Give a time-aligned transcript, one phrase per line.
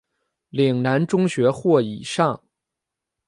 [0.49, 2.41] 岭南中学或以上。